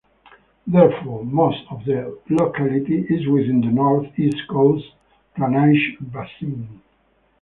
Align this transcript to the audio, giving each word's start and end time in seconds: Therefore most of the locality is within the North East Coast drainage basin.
Therefore 0.65 1.23
most 1.23 1.63
of 1.69 1.85
the 1.85 2.17
locality 2.27 3.05
is 3.07 3.27
within 3.27 3.61
the 3.61 3.67
North 3.67 4.07
East 4.17 4.47
Coast 4.49 4.95
drainage 5.37 5.95
basin. 6.01 6.81